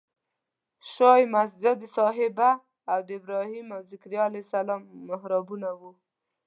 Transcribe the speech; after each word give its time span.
شاته 0.91 1.19
یې 1.19 1.31
مسجد 1.35 1.79
صحابه 1.95 2.49
او 2.91 2.99
د 3.07 3.09
ابراهیم 3.19 3.67
او 3.75 3.81
ذکریا 3.91 4.23
علیه 4.29 4.43
السلام 4.45 4.81
محرابونه 5.09 5.69
وو. 5.79 5.91